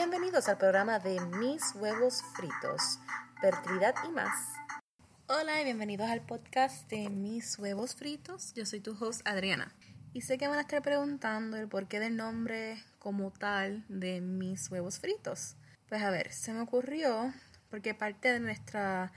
Bienvenidos 0.00 0.48
al 0.48 0.58
programa 0.58 1.00
de 1.00 1.18
Mis 1.38 1.74
Huevos 1.74 2.22
Fritos, 2.36 3.00
Fertilidad 3.40 3.96
y 4.08 4.12
más. 4.12 4.30
Hola 5.26 5.60
y 5.60 5.64
bienvenidos 5.64 6.08
al 6.08 6.20
podcast 6.20 6.88
de 6.88 7.08
Mis 7.08 7.58
Huevos 7.58 7.96
Fritos. 7.96 8.54
Yo 8.54 8.64
soy 8.64 8.78
tu 8.78 8.96
host 8.96 9.26
Adriana. 9.26 9.74
Y 10.12 10.20
sé 10.20 10.38
que 10.38 10.46
van 10.46 10.58
a 10.58 10.60
estar 10.60 10.82
preguntando 10.82 11.56
el 11.56 11.66
porqué 11.66 11.98
del 11.98 12.16
nombre 12.16 12.80
como 13.00 13.32
tal 13.32 13.84
de 13.88 14.20
Mis 14.20 14.70
Huevos 14.70 15.00
Fritos. 15.00 15.56
Pues 15.88 16.00
a 16.00 16.10
ver, 16.10 16.30
se 16.30 16.52
me 16.52 16.60
ocurrió 16.60 17.34
porque 17.68 17.92
parte 17.92 18.32
de 18.32 18.38
nuestra 18.38 19.10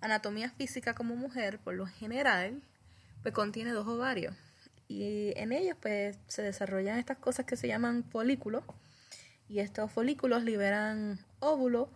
anatomía 0.00 0.50
física 0.50 0.94
como 0.94 1.14
mujer, 1.14 1.60
por 1.60 1.74
lo 1.74 1.86
general, 1.86 2.64
pues 3.22 3.32
contiene 3.32 3.70
dos 3.70 3.86
ovarios. 3.86 4.34
Y 4.88 5.34
en 5.36 5.52
ellos 5.52 5.76
pues 5.80 6.18
se 6.26 6.42
desarrollan 6.42 6.98
estas 6.98 7.18
cosas 7.18 7.46
que 7.46 7.56
se 7.56 7.68
llaman 7.68 8.02
folículos 8.02 8.64
y 9.48 9.60
estos 9.60 9.90
folículos 9.90 10.44
liberan 10.44 11.18
óvulos 11.40 11.88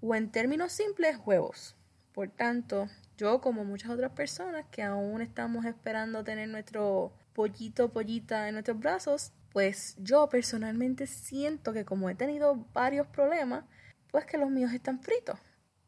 o 0.00 0.14
en 0.14 0.30
términos 0.30 0.72
simples 0.72 1.18
huevos. 1.24 1.76
Por 2.12 2.30
tanto, 2.30 2.88
yo 3.16 3.40
como 3.40 3.64
muchas 3.64 3.90
otras 3.90 4.12
personas 4.12 4.66
que 4.70 4.82
aún 4.82 5.20
estamos 5.20 5.64
esperando 5.64 6.24
tener 6.24 6.48
nuestro 6.48 7.12
pollito 7.32 7.92
pollita 7.92 8.48
en 8.48 8.54
nuestros 8.54 8.78
brazos, 8.78 9.32
pues 9.52 9.96
yo 9.98 10.28
personalmente 10.28 11.06
siento 11.06 11.72
que 11.72 11.84
como 11.84 12.10
he 12.10 12.14
tenido 12.14 12.66
varios 12.72 13.06
problemas, 13.06 13.64
pues 14.10 14.26
que 14.26 14.38
los 14.38 14.50
míos 14.50 14.72
están 14.72 15.00
fritos. 15.00 15.38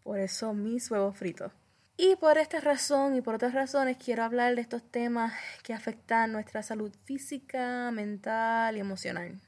Por 0.03 0.19
eso 0.19 0.55
mis 0.55 0.91
huevos 0.91 1.17
fritos. 1.17 1.53
Y 1.97 2.17
por 2.17 2.39
esta 2.39 2.61
razón 2.61 3.15
y 3.15 3.23
por 3.23 3.37
otras 3.37 3.55
razones 3.55 3.97
quiero 3.97 4.23
hablar 4.23 4.55
de 4.55 4.61
estos 4.61 4.83
temas 4.91 5.33
que 5.63 5.73
afectan 5.73 6.31
nuestra 6.31 6.63
salud 6.63 6.93
física, 7.05 7.91
mental 7.91 8.77
y 8.77 8.81
emocional. 8.81 9.41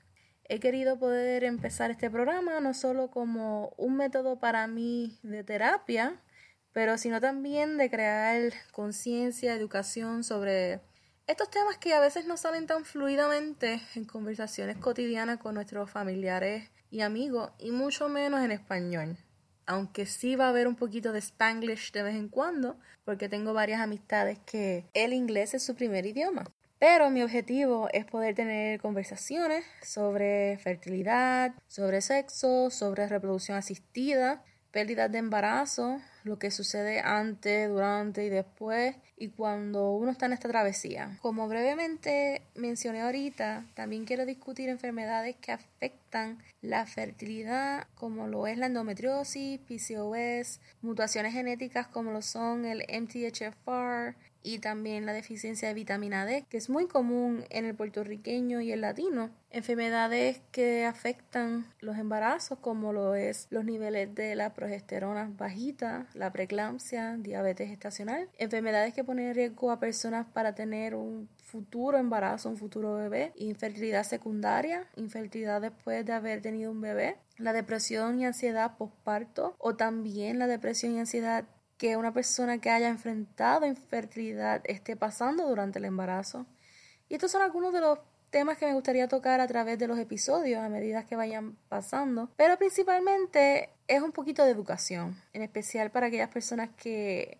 He 0.50 0.60
querido 0.60 0.98
poder 0.98 1.44
empezar 1.44 1.90
este 1.90 2.10
programa 2.10 2.58
no 2.60 2.72
solo 2.72 3.10
como 3.10 3.74
un 3.76 3.96
método 3.96 4.40
para 4.40 4.66
mí 4.66 5.18
de 5.22 5.44
terapia, 5.44 6.22
pero 6.72 6.96
sino 6.96 7.20
también 7.20 7.76
de 7.76 7.90
crear 7.90 8.52
conciencia, 8.72 9.54
educación 9.54 10.24
sobre 10.24 10.80
estos 11.26 11.50
temas 11.50 11.76
que 11.76 11.92
a 11.92 12.00
veces 12.00 12.24
no 12.24 12.38
salen 12.38 12.66
tan 12.66 12.86
fluidamente 12.86 13.82
en 13.94 14.06
conversaciones 14.06 14.78
cotidianas 14.78 15.38
con 15.38 15.54
nuestros 15.54 15.90
familiares 15.90 16.70
y 16.90 17.02
amigos, 17.02 17.52
y 17.58 17.70
mucho 17.70 18.08
menos 18.08 18.42
en 18.42 18.50
español. 18.50 19.18
Aunque 19.66 20.06
sí 20.06 20.34
va 20.34 20.46
a 20.46 20.48
haber 20.48 20.66
un 20.66 20.76
poquito 20.76 21.12
de 21.12 21.18
spanglish 21.18 21.92
de 21.92 22.02
vez 22.02 22.14
en 22.14 22.30
cuando, 22.30 22.78
porque 23.04 23.28
tengo 23.28 23.52
varias 23.52 23.82
amistades 23.82 24.38
que 24.46 24.88
el 24.94 25.12
inglés 25.12 25.52
es 25.52 25.62
su 25.62 25.74
primer 25.74 26.06
idioma. 26.06 26.46
Pero 26.78 27.10
mi 27.10 27.22
objetivo 27.22 27.88
es 27.92 28.04
poder 28.04 28.34
tener 28.34 28.80
conversaciones 28.80 29.64
sobre 29.82 30.58
fertilidad, 30.58 31.52
sobre 31.66 32.00
sexo, 32.00 32.70
sobre 32.70 33.08
reproducción 33.08 33.58
asistida, 33.58 34.44
pérdidas 34.70 35.10
de 35.10 35.18
embarazo, 35.18 36.00
lo 36.22 36.38
que 36.38 36.50
sucede 36.50 37.00
antes, 37.00 37.68
durante 37.68 38.24
y 38.24 38.28
después 38.28 38.94
y 39.16 39.30
cuando 39.30 39.92
uno 39.92 40.12
está 40.12 40.26
en 40.26 40.34
esta 40.34 40.48
travesía. 40.48 41.18
Como 41.20 41.48
brevemente 41.48 42.42
mencioné 42.54 43.00
ahorita, 43.00 43.66
también 43.74 44.04
quiero 44.04 44.26
discutir 44.26 44.68
enfermedades 44.68 45.36
que 45.36 45.52
afectan 45.52 46.38
la 46.60 46.86
fertilidad, 46.86 47.88
como 47.94 48.28
lo 48.28 48.46
es 48.46 48.58
la 48.58 48.66
endometriosis, 48.66 49.58
PCOS, 49.60 50.60
mutaciones 50.82 51.32
genéticas 51.32 51.88
como 51.88 52.12
lo 52.12 52.22
son 52.22 52.64
el 52.64 52.84
MTHFR, 52.88 54.14
y 54.48 54.60
también 54.60 55.04
la 55.04 55.12
deficiencia 55.12 55.68
de 55.68 55.74
vitamina 55.74 56.24
D, 56.24 56.46
que 56.48 56.56
es 56.56 56.70
muy 56.70 56.86
común 56.86 57.44
en 57.50 57.66
el 57.66 57.74
puertorriqueño 57.74 58.62
y 58.62 58.72
el 58.72 58.80
latino. 58.80 59.28
Enfermedades 59.50 60.40
que 60.52 60.86
afectan 60.86 61.66
los 61.80 61.98
embarazos, 61.98 62.58
como 62.58 62.94
lo 62.94 63.14
es 63.14 63.46
los 63.50 63.66
niveles 63.66 64.14
de 64.14 64.34
la 64.36 64.54
progesterona 64.54 65.30
bajita, 65.36 66.06
la 66.14 66.32
preeclampsia, 66.32 67.18
diabetes 67.18 67.68
gestacional. 67.68 68.30
Enfermedades 68.38 68.94
que 68.94 69.04
ponen 69.04 69.28
en 69.28 69.34
riesgo 69.34 69.70
a 69.70 69.80
personas 69.80 70.26
para 70.32 70.54
tener 70.54 70.94
un 70.94 71.28
futuro 71.42 71.98
embarazo, 71.98 72.48
un 72.48 72.56
futuro 72.56 72.94
bebé, 72.94 73.32
infertilidad 73.36 74.04
secundaria, 74.04 74.86
infertilidad 74.96 75.60
después 75.60 76.06
de 76.06 76.12
haber 76.12 76.40
tenido 76.40 76.70
un 76.70 76.80
bebé, 76.80 77.16
la 77.36 77.52
depresión 77.52 78.18
y 78.20 78.26
ansiedad 78.26 78.76
postparto 78.78 79.54
o 79.58 79.76
también 79.76 80.38
la 80.38 80.46
depresión 80.46 80.92
y 80.92 81.00
ansiedad 81.00 81.44
que 81.78 81.96
una 81.96 82.12
persona 82.12 82.60
que 82.60 82.70
haya 82.70 82.88
enfrentado 82.88 83.64
infertilidad 83.64 84.60
esté 84.64 84.96
pasando 84.96 85.48
durante 85.48 85.78
el 85.78 85.84
embarazo. 85.84 86.44
Y 87.08 87.14
estos 87.14 87.30
son 87.30 87.40
algunos 87.40 87.72
de 87.72 87.80
los 87.80 88.00
temas 88.30 88.58
que 88.58 88.66
me 88.66 88.74
gustaría 88.74 89.08
tocar 89.08 89.40
a 89.40 89.46
través 89.46 89.78
de 89.78 89.86
los 89.86 89.98
episodios 89.98 90.60
a 90.62 90.68
medida 90.68 91.06
que 91.06 91.16
vayan 91.16 91.56
pasando, 91.68 92.30
pero 92.36 92.58
principalmente 92.58 93.70
es 93.86 94.02
un 94.02 94.12
poquito 94.12 94.44
de 94.44 94.50
educación, 94.50 95.16
en 95.32 95.42
especial 95.42 95.90
para 95.90 96.08
aquellas 96.08 96.28
personas 96.28 96.68
que 96.76 97.38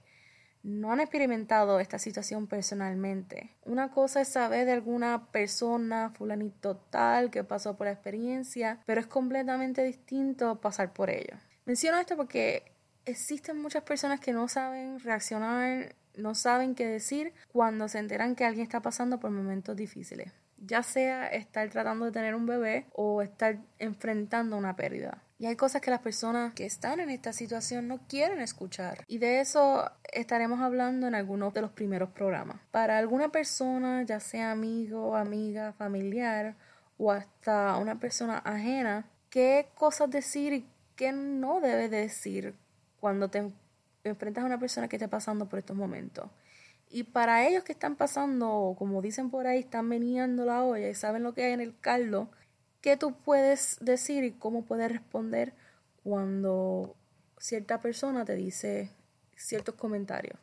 no 0.62 0.93
han 0.93 1.00
experimentado 1.00 1.81
esta 1.81 1.99
situación 1.99 2.47
personalmente. 2.47 3.50
Una 3.65 3.91
cosa 3.91 4.20
es 4.20 4.28
saber 4.28 4.66
de 4.66 4.72
alguna 4.72 5.31
persona, 5.31 6.10
fulanito 6.16 6.76
tal, 6.76 7.31
que 7.31 7.44
pasó 7.44 7.76
por 7.76 7.87
la 7.87 7.93
experiencia, 7.93 8.81
pero 8.87 9.00
es 9.00 9.06
completamente 9.06 9.84
distinto 9.84 10.60
pasar 10.60 10.93
por 10.93 11.10
ello. 11.10 11.37
Menciono 11.65 11.99
esto 11.99 12.16
porque 12.16 12.77
existen 13.08 13.60
muchas 13.60 13.82
personas 13.82 14.20
que 14.20 14.32
no 14.32 14.48
saben 14.48 15.00
reaccionar, 15.00 15.94
no 16.16 16.34
saben 16.34 16.74
qué 16.74 16.86
decir 16.86 17.32
cuando 17.52 17.88
se 17.88 17.98
enteran 17.98 18.34
que 18.34 18.44
alguien 18.44 18.66
está 18.66 18.80
pasando 18.80 19.19
por 19.19 19.30
momentos 19.30 19.76
difíciles, 19.76 20.32
ya 20.58 20.82
sea 20.82 21.26
estar 21.26 21.69
tratando 21.70 22.04
de 22.06 22.12
tener 22.12 22.34
un 22.34 22.46
bebé 22.46 22.86
o 22.92 23.22
estar 23.22 23.58
enfrentando 23.78 24.56
una 24.56 24.76
pérdida. 24.76 25.22
Y 25.41 25.46
hay 25.46 25.54
cosas 25.54 25.80
que 25.80 25.92
las 25.92 26.00
personas 26.00 26.52
que 26.52 26.66
están 26.66 26.98
en 26.98 27.10
esta 27.10 27.32
situación 27.32 27.86
no 27.86 28.00
quieren 28.08 28.41
escuchar. 28.41 29.04
Y 29.06 29.19
de 29.19 29.38
eso 29.38 29.88
estaremos 30.12 30.60
hablando 30.60 31.06
en 31.06 31.14
algunos 31.14 31.54
de 31.54 31.60
los 31.60 31.70
primeros 31.70 32.10
programas. 32.10 32.60
Para 32.72 32.98
alguna 32.98 33.28
persona, 33.28 34.02
ya 34.02 34.19
sea 34.19 34.50
amigo, 34.50 35.14
amiga, 35.14 35.72
familiar 35.75 36.56
o 36.96 37.12
hasta 37.12 37.76
una 37.76 38.00
persona 38.00 38.38
ajena, 38.38 39.08
qué 39.30 39.69
cosas 39.76 40.10
decir 40.10 40.52
y 40.52 40.69
qué 40.96 41.12
no 41.12 41.60
debe 41.60 41.88
decir 41.88 42.56
cuando 43.00 43.28
te 43.28 43.53
enfrentas 44.04 44.42
a 44.42 44.47
una 44.47 44.59
persona 44.59 44.88
que 44.88 44.97
está 44.97 45.09
pasando 45.09 45.48
por 45.48 45.59
estos 45.59 45.76
momentos. 45.76 46.31
Y 46.91 47.04
para 47.04 47.47
ellos 47.47 47.64
que 47.64 47.72
están 47.72 47.97
pasando, 47.97 48.75
como 48.78 49.03
dicen 49.03 49.31
por 49.31 49.47
ahí, 49.47 49.60
están 49.60 49.86
meneando 49.86 50.44
la 50.44 50.64
olla 50.64 50.88
y 50.88 50.94
saben 50.94 51.22
lo 51.22 51.34
que 51.34 51.44
hay 51.44 51.53
en 51.53 51.60
el 51.60 51.78
caldo, 51.78 52.31
¿qué 52.81 52.97
tú 52.97 53.14
puedes 53.14 53.76
decir 53.81 54.25
y 54.25 54.32
cómo 54.32 54.64
puedes 54.64 54.91
responder 54.91 55.53
cuando 56.03 56.97
cierta 57.38 57.81
persona 57.81 58.25
te 58.25 58.34
dice 58.34 58.91
ciertos 59.37 59.75
comentarios? 59.75 60.38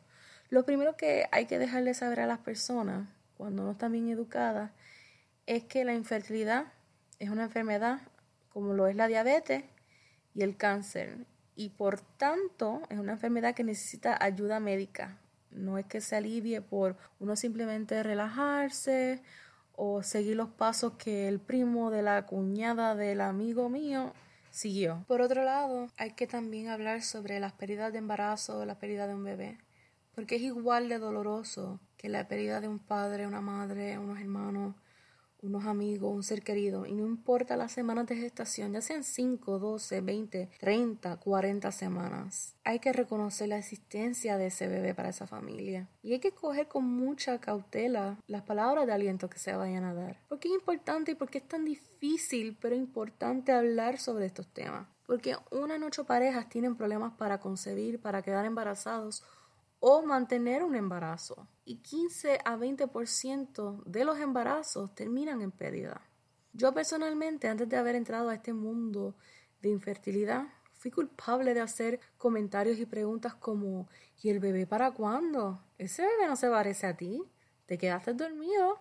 Lo 0.48 0.64
primero 0.64 0.96
que 0.96 1.26
hay 1.32 1.46
que 1.46 1.58
dejarle 1.58 1.94
saber 1.94 2.20
a 2.20 2.26
las 2.26 2.38
personas, 2.38 3.08
cuando 3.36 3.64
no 3.64 3.72
están 3.72 3.92
bien 3.92 4.08
educadas, 4.08 4.70
es 5.46 5.64
que 5.64 5.84
la 5.84 5.94
infertilidad 5.94 6.72
es 7.18 7.30
una 7.30 7.44
enfermedad 7.44 8.00
como 8.50 8.72
lo 8.72 8.86
es 8.86 8.94
la 8.94 9.08
diabetes 9.08 9.64
y 10.34 10.42
el 10.42 10.56
cáncer 10.56 11.26
y 11.56 11.70
por 11.70 12.00
tanto 12.00 12.82
es 12.90 12.98
una 12.98 13.12
enfermedad 13.12 13.54
que 13.54 13.64
necesita 13.64 14.16
ayuda 14.22 14.60
médica. 14.60 15.18
No 15.50 15.78
es 15.78 15.86
que 15.86 16.02
se 16.02 16.14
alivie 16.14 16.60
por 16.60 16.96
uno 17.18 17.34
simplemente 17.34 18.02
relajarse 18.02 19.22
o 19.74 20.02
seguir 20.02 20.36
los 20.36 20.50
pasos 20.50 20.92
que 20.98 21.28
el 21.28 21.40
primo 21.40 21.90
de 21.90 22.02
la 22.02 22.26
cuñada 22.26 22.94
del 22.94 23.22
amigo 23.22 23.68
mío 23.70 24.12
siguió. 24.50 25.04
Por 25.08 25.22
otro 25.22 25.44
lado, 25.44 25.88
hay 25.96 26.12
que 26.12 26.26
también 26.26 26.68
hablar 26.68 27.02
sobre 27.02 27.40
las 27.40 27.52
pérdidas 27.52 27.92
de 27.92 27.98
embarazo 27.98 28.60
o 28.60 28.64
la 28.64 28.78
pérdida 28.78 29.06
de 29.06 29.14
un 29.14 29.24
bebé, 29.24 29.58
porque 30.14 30.36
es 30.36 30.42
igual 30.42 30.88
de 30.88 30.98
doloroso 30.98 31.80
que 31.96 32.08
la 32.08 32.28
pérdida 32.28 32.60
de 32.60 32.68
un 32.68 32.78
padre, 32.78 33.26
una 33.26 33.40
madre, 33.40 33.98
unos 33.98 34.18
hermanos, 34.18 34.74
unos 35.46 35.64
amigos, 35.64 36.14
un 36.14 36.22
ser 36.22 36.42
querido, 36.42 36.86
y 36.86 36.92
no 36.92 37.06
importa 37.06 37.56
las 37.56 37.72
semanas 37.72 38.06
de 38.06 38.16
gestación, 38.16 38.72
ya 38.72 38.80
sean 38.80 39.04
5, 39.04 39.58
12, 39.58 40.00
20, 40.00 40.50
30, 40.58 41.16
40 41.16 41.72
semanas, 41.72 42.56
hay 42.64 42.78
que 42.80 42.92
reconocer 42.92 43.48
la 43.48 43.58
existencia 43.58 44.38
de 44.38 44.46
ese 44.46 44.66
bebé 44.66 44.94
para 44.94 45.10
esa 45.10 45.26
familia. 45.26 45.88
Y 46.02 46.12
hay 46.12 46.20
que 46.20 46.32
coger 46.32 46.68
con 46.68 46.84
mucha 46.84 47.38
cautela 47.40 48.18
las 48.26 48.42
palabras 48.42 48.86
de 48.86 48.92
aliento 48.92 49.30
que 49.30 49.38
se 49.38 49.54
vayan 49.54 49.84
a 49.84 49.94
dar. 49.94 50.20
Porque 50.28 50.48
es 50.48 50.54
importante 50.54 51.12
y 51.12 51.14
porque 51.14 51.38
es 51.38 51.48
tan 51.48 51.64
difícil, 51.64 52.56
pero 52.60 52.74
importante 52.74 53.52
hablar 53.52 53.98
sobre 53.98 54.26
estos 54.26 54.48
temas. 54.52 54.88
Porque 55.06 55.36
una 55.52 55.76
en 55.76 55.84
ocho 55.84 56.04
parejas 56.04 56.48
tienen 56.48 56.76
problemas 56.76 57.12
para 57.12 57.38
concebir, 57.38 58.00
para 58.00 58.22
quedar 58.22 58.44
embarazados 58.44 59.22
o 59.80 60.02
mantener 60.02 60.62
un 60.62 60.74
embarazo. 60.74 61.48
Y 61.64 61.76
15 61.76 62.40
a 62.44 62.56
20% 62.56 63.84
de 63.84 64.04
los 64.04 64.18
embarazos 64.18 64.94
terminan 64.94 65.42
en 65.42 65.52
pérdida. 65.52 66.02
Yo 66.52 66.72
personalmente, 66.72 67.48
antes 67.48 67.68
de 67.68 67.76
haber 67.76 67.96
entrado 67.96 68.28
a 68.30 68.34
este 68.34 68.52
mundo 68.52 69.14
de 69.60 69.68
infertilidad, 69.68 70.46
fui 70.74 70.90
culpable 70.90 71.52
de 71.52 71.60
hacer 71.60 72.00
comentarios 72.16 72.78
y 72.78 72.86
preguntas 72.86 73.34
como 73.34 73.88
¿y 74.22 74.30
el 74.30 74.40
bebé 74.40 74.66
para 74.66 74.92
cuándo? 74.92 75.62
Ese 75.78 76.02
bebé 76.02 76.26
no 76.26 76.36
se 76.36 76.48
parece 76.48 76.86
a 76.86 76.96
ti. 76.96 77.22
Te 77.66 77.76
quedaste 77.76 78.14
dormido. 78.14 78.78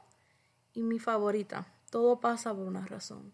Y 0.73 0.83
mi 0.83 0.99
favorita, 0.99 1.67
todo 1.89 2.19
pasa 2.19 2.53
por 2.53 2.67
una 2.67 2.85
razón. 2.85 3.33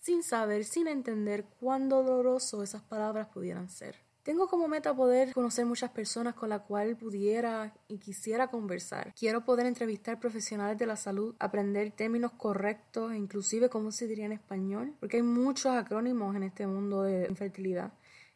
sin 0.00 0.24
saber, 0.24 0.64
sin 0.64 0.88
entender 0.88 1.44
cuán 1.60 1.88
doloroso 1.88 2.64
esas 2.64 2.82
palabras 2.82 3.28
pudieran 3.28 3.68
ser. 3.70 3.96
Tengo 4.22 4.46
como 4.46 4.68
meta 4.68 4.94
poder 4.94 5.32
conocer 5.32 5.66
muchas 5.66 5.90
personas 5.90 6.34
con 6.34 6.48
las 6.48 6.60
cuales 6.62 6.96
pudiera 6.96 7.74
y 7.88 7.98
quisiera 7.98 8.46
conversar. 8.48 9.12
Quiero 9.18 9.44
poder 9.44 9.66
entrevistar 9.66 10.20
profesionales 10.20 10.78
de 10.78 10.86
la 10.86 10.94
salud, 10.94 11.34
aprender 11.40 11.90
términos 11.90 12.30
correctos 12.32 13.12
e 13.12 13.16
inclusive 13.16 13.68
cómo 13.68 13.90
se 13.90 14.06
diría 14.06 14.26
en 14.26 14.32
español, 14.32 14.94
porque 15.00 15.16
hay 15.16 15.24
muchos 15.24 15.74
acrónimos 15.74 16.36
en 16.36 16.44
este 16.44 16.68
mundo 16.68 17.02
de 17.02 17.26
infertilidad 17.28 17.92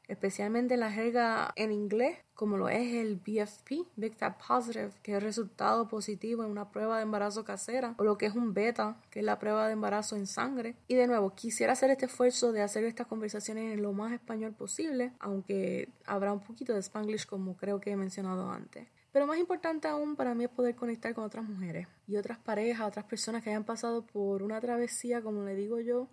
especialmente 0.08 0.76
la 0.76 0.90
jerga 0.90 1.52
en 1.56 1.72
inglés, 1.72 2.18
como 2.34 2.56
lo 2.56 2.68
es 2.68 2.94
el 2.94 3.16
BFP, 3.16 3.86
Big 3.96 4.14
Fat 4.14 4.40
Positive, 4.46 4.90
que 5.02 5.16
es 5.16 5.22
resultado 5.22 5.88
positivo 5.88 6.44
en 6.44 6.50
una 6.50 6.70
prueba 6.70 6.96
de 6.96 7.02
embarazo 7.02 7.44
casera, 7.44 7.94
o 7.98 8.04
lo 8.04 8.18
que 8.18 8.26
es 8.26 8.34
un 8.34 8.54
beta, 8.54 8.96
que 9.10 9.20
es 9.20 9.24
la 9.24 9.38
prueba 9.38 9.66
de 9.66 9.72
embarazo 9.72 10.16
en 10.16 10.26
sangre. 10.26 10.76
Y 10.88 10.94
de 10.94 11.06
nuevo, 11.06 11.34
quisiera 11.34 11.72
hacer 11.72 11.90
este 11.90 12.06
esfuerzo 12.06 12.52
de 12.52 12.62
hacer 12.62 12.84
estas 12.84 13.06
conversaciones 13.06 13.72
en 13.72 13.82
lo 13.82 13.92
más 13.92 14.12
español 14.12 14.52
posible, 14.52 15.12
aunque 15.18 15.88
habrá 16.04 16.32
un 16.32 16.40
poquito 16.40 16.74
de 16.74 16.80
spanglish 16.80 17.26
como 17.26 17.56
creo 17.56 17.80
que 17.80 17.90
he 17.90 17.96
mencionado 17.96 18.50
antes. 18.50 18.86
Pero 19.12 19.26
más 19.26 19.38
importante 19.38 19.88
aún 19.88 20.14
para 20.14 20.34
mí 20.34 20.44
es 20.44 20.50
poder 20.50 20.74
conectar 20.74 21.14
con 21.14 21.24
otras 21.24 21.48
mujeres 21.48 21.88
y 22.06 22.16
otras 22.16 22.36
parejas, 22.36 22.86
otras 22.86 23.06
personas 23.06 23.42
que 23.42 23.48
hayan 23.48 23.64
pasado 23.64 24.04
por 24.04 24.42
una 24.42 24.60
travesía, 24.60 25.22
como 25.22 25.42
le 25.42 25.54
digo 25.54 25.80
yo, 25.80 26.10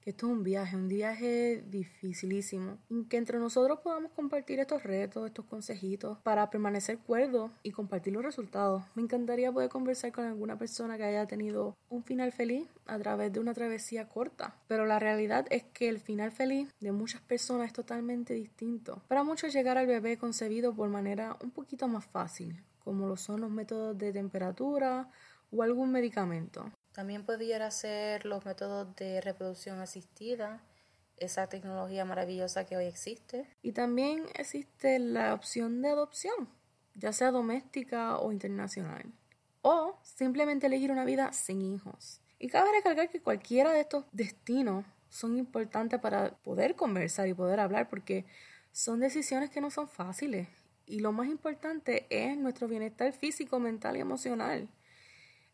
que 0.00 0.10
esto 0.10 0.26
es 0.26 0.32
un 0.32 0.42
viaje, 0.42 0.76
un 0.76 0.88
viaje 0.88 1.62
dificilísimo, 1.68 2.78
y 2.88 3.04
que 3.04 3.16
entre 3.16 3.38
nosotros 3.38 3.80
podamos 3.80 4.12
compartir 4.12 4.58
estos 4.60 4.82
retos, 4.82 5.26
estos 5.26 5.44
consejitos 5.44 6.18
para 6.22 6.50
permanecer 6.50 6.98
cuerdos 6.98 7.50
y 7.62 7.72
compartir 7.72 8.14
los 8.14 8.24
resultados. 8.24 8.82
Me 8.94 9.02
encantaría 9.02 9.52
poder 9.52 9.68
conversar 9.68 10.12
con 10.12 10.24
alguna 10.24 10.58
persona 10.58 10.96
que 10.96 11.04
haya 11.04 11.26
tenido 11.26 11.76
un 11.88 12.02
final 12.02 12.32
feliz 12.32 12.66
a 12.86 12.98
través 12.98 13.32
de 13.32 13.40
una 13.40 13.54
travesía 13.54 14.08
corta, 14.08 14.56
pero 14.68 14.86
la 14.86 14.98
realidad 14.98 15.46
es 15.50 15.64
que 15.64 15.88
el 15.88 16.00
final 16.00 16.32
feliz 16.32 16.72
de 16.80 16.92
muchas 16.92 17.20
personas 17.20 17.68
es 17.68 17.72
totalmente 17.72 18.34
distinto. 18.34 19.02
Para 19.08 19.24
muchos 19.24 19.52
llegar 19.52 19.78
al 19.78 19.86
bebé 19.86 20.16
concebido 20.16 20.74
por 20.74 20.88
manera 20.88 21.36
un 21.42 21.50
poquito 21.50 21.88
más 21.88 22.04
fácil, 22.06 22.62
como 22.84 23.06
lo 23.06 23.16
son 23.16 23.40
los 23.40 23.50
métodos 23.50 23.96
de 23.98 24.12
temperatura 24.12 25.10
o 25.52 25.62
algún 25.62 25.92
medicamento. 25.92 26.70
También 26.92 27.24
pudiera 27.24 27.70
ser 27.70 28.26
los 28.26 28.44
métodos 28.44 28.94
de 28.96 29.20
reproducción 29.20 29.78
asistida, 29.80 30.60
esa 31.16 31.48
tecnología 31.48 32.04
maravillosa 32.04 32.64
que 32.64 32.76
hoy 32.76 32.86
existe. 32.86 33.46
Y 33.62 33.72
también 33.72 34.24
existe 34.34 34.98
la 34.98 35.34
opción 35.34 35.82
de 35.82 35.90
adopción, 35.90 36.48
ya 36.94 37.12
sea 37.12 37.30
doméstica 37.30 38.18
o 38.18 38.32
internacional. 38.32 39.04
O 39.62 39.98
simplemente 40.02 40.66
elegir 40.66 40.90
una 40.90 41.04
vida 41.04 41.32
sin 41.32 41.60
hijos. 41.60 42.20
Y 42.38 42.48
cabe 42.48 42.72
recalcar 42.72 43.10
que 43.10 43.20
cualquiera 43.20 43.72
de 43.72 43.80
estos 43.80 44.06
destinos 44.12 44.84
son 45.10 45.36
importantes 45.36 46.00
para 46.00 46.30
poder 46.38 46.74
conversar 46.74 47.28
y 47.28 47.34
poder 47.34 47.60
hablar 47.60 47.88
porque 47.88 48.24
son 48.72 49.00
decisiones 49.00 49.50
que 49.50 49.60
no 49.60 49.70
son 49.70 49.88
fáciles. 49.88 50.48
Y 50.86 51.00
lo 51.00 51.12
más 51.12 51.28
importante 51.28 52.06
es 52.08 52.36
nuestro 52.38 52.66
bienestar 52.66 53.12
físico, 53.12 53.60
mental 53.60 53.96
y 53.96 54.00
emocional. 54.00 54.68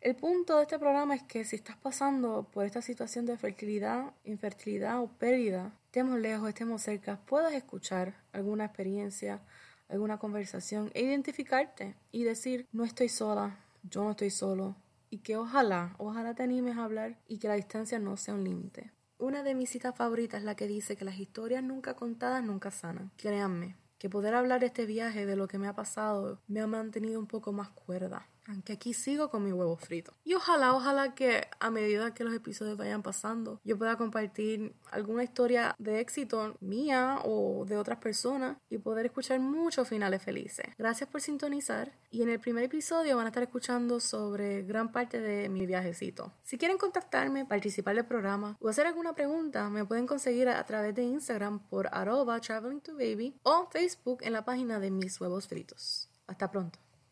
El 0.01 0.15
punto 0.15 0.57
de 0.57 0.63
este 0.63 0.79
programa 0.79 1.15
es 1.15 1.23
que 1.23 1.45
si 1.45 1.57
estás 1.57 1.77
pasando 1.79 2.47
por 2.53 2.67
esta 2.67 2.83
situación 2.83 3.25
de 3.27 3.37
fertilidad, 3.39 4.13
infertilidad 4.25 5.01
o 5.01 5.09
pérdida, 5.09 5.73
estemos 5.87 6.21
lejos, 6.21 6.49
estemos 6.49 6.83
cerca, 6.83 7.19
puedas 7.25 7.55
escuchar 7.55 8.15
alguna 8.33 8.67
experiencia, 8.67 9.41
alguna 9.89 10.19
conversación 10.19 10.91
e 10.95 11.03
identificarte 11.03 11.97
y 12.13 12.25
decir, 12.25 12.69
no 12.73 12.85
estoy 12.85 13.09
sola, 13.09 13.59
yo 13.83 14.05
no 14.05 14.11
estoy 14.11 14.31
solo, 14.31 14.77
y 15.09 15.19
que 15.19 15.37
ojalá, 15.37 15.97
ojalá 15.99 16.35
te 16.35 16.43
animes 16.43 16.77
a 16.77 16.85
hablar 16.85 17.19
y 17.27 17.39
que 17.39 17.49
la 17.49 17.55
distancia 17.55 17.99
no 17.99 18.17
sea 18.17 18.35
un 18.35 18.45
límite. 18.45 18.93
Una 19.19 19.43
de 19.43 19.55
mis 19.55 19.71
citas 19.71 19.97
favoritas 19.97 20.41
es 20.41 20.45
la 20.45 20.57
que 20.57 20.69
dice 20.69 20.97
que 20.97 21.07
las 21.07 21.19
historias 21.19 21.65
nunca 21.65 21.97
contadas 21.97 22.45
nunca 22.45 22.71
sanan. 22.71 23.11
Créanme, 23.17 23.77
que 23.99 24.11
poder 24.11 24.35
hablar 24.35 24.61
de 24.61 24.67
este 24.67 24.85
viaje, 24.85 25.25
de 25.25 25.37
lo 25.37 25.49
que 25.49 25.59
me 25.59 25.69
ha 25.69 25.75
pasado, 25.75 26.43
me 26.49 26.61
ha 26.61 26.67
mantenido 26.67 27.19
un 27.19 27.27
poco 27.27 27.53
más 27.53 27.71
cuerda 27.71 28.29
aunque 28.49 28.75
aquí 28.75 28.95
sigo 28.95 29.31
con 29.31 29.45
mi 29.45 29.53
huevo 29.53 29.77
frito. 29.77 30.13
Y 30.25 30.35
ojalá, 30.35 30.75
ojalá 30.75 31.15
que 31.15 31.49
a 31.59 31.71
medida 31.71 32.15
que 32.15 32.25
los 32.25 32.35
episodios 32.35 32.77
vayan 32.77 33.03
pasando, 33.03 33.61
yo 33.65 33.77
pueda 33.79 33.97
compartir 33.97 34.75
alguna 34.91 35.25
historia 35.25 35.75
de 35.79 36.01
éxito 36.01 36.57
mía 36.61 37.19
o 37.25 37.65
de 37.67 37.77
otras 37.77 37.99
personas 37.99 38.57
y 38.71 38.79
poder 38.79 39.07
escuchar 39.07 39.41
muchos 39.41 39.89
finales 39.89 40.23
felices. 40.23 40.67
Gracias 40.79 41.09
por 41.09 41.21
sintonizar 41.21 41.93
y 42.11 42.23
en 42.23 42.29
el 42.31 42.41
primer 42.41 42.65
episodio 42.65 43.17
van 43.17 43.27
a 43.27 43.29
estar 43.29 43.43
escuchando 43.43 44.01
sobre 44.01 44.63
gran 44.63 44.93
parte 44.93 45.21
de 45.21 45.49
mi 45.49 45.67
viajecito. 45.67 46.33
Si 46.43 46.59
quieren 46.59 46.79
contactarme, 46.79 47.45
participar 47.45 47.95
del 47.97 48.07
programa 48.07 48.57
o 48.61 48.69
hacer 48.69 48.87
alguna 48.87 49.15
pregunta, 49.15 49.69
me 49.71 49.85
pueden 49.85 50.07
conseguir 50.07 50.49
a 50.49 50.65
través 50.65 50.95
de 50.95 51.03
Instagram 51.03 51.61
por 51.69 51.89
arroba 51.93 52.41
traveling 52.41 52.81
to 52.81 52.95
baby 52.95 53.39
o 53.43 53.69
Facebook 53.71 54.21
en 54.23 54.33
la 54.33 54.45
página 54.45 54.79
de 54.81 54.91
mis 54.91 55.21
huevos 55.21 55.47
fritos. 55.49 56.09
Hasta 56.27 56.51
pronto. 56.51 56.86